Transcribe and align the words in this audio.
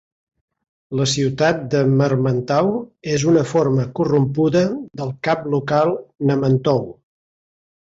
La 0.99 1.05
ciutat 1.11 1.59
de 1.73 1.81
Mermentau 1.99 2.71
és 3.13 3.27
una 3.33 3.45
forma 3.51 3.87
corrompuda 4.01 4.65
del 5.03 5.15
cap 5.31 5.47
local 5.59 5.97
"Nementou". 6.33 6.85